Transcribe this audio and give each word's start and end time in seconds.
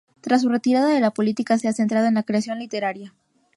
Tras 0.19 0.41
su 0.41 0.49
retirada 0.49 0.87
de 0.89 0.99
la 0.99 1.11
política, 1.13 1.59
se 1.59 1.67
ha 1.67 1.73
centrado 1.73 2.07
en 2.07 2.15
la 2.15 2.23
creación 2.23 2.57
literaria. 2.57 3.13